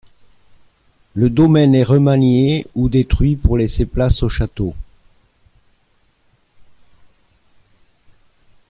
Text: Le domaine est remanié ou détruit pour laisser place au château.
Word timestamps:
Le 1.13 1.29
domaine 1.29 1.75
est 1.75 1.83
remanié 1.83 2.65
ou 2.73 2.89
détruit 2.89 3.35
pour 3.35 3.55
laisser 3.55 3.85
place 3.85 4.23
au 4.23 4.29
château. 4.29 4.73